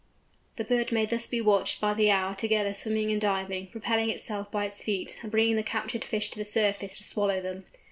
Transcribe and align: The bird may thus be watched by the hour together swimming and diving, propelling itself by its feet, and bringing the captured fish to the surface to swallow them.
The 0.55 0.63
bird 0.63 0.91
may 0.91 1.05
thus 1.05 1.27
be 1.27 1.41
watched 1.41 1.79
by 1.79 1.93
the 1.93 2.09
hour 2.09 2.33
together 2.33 2.73
swimming 2.73 3.11
and 3.11 3.21
diving, 3.21 3.67
propelling 3.67 4.09
itself 4.09 4.51
by 4.51 4.65
its 4.65 4.81
feet, 4.81 5.19
and 5.21 5.29
bringing 5.29 5.57
the 5.57 5.61
captured 5.61 6.03
fish 6.03 6.31
to 6.31 6.39
the 6.39 6.43
surface 6.43 6.97
to 6.97 7.03
swallow 7.03 7.39
them. 7.39 7.65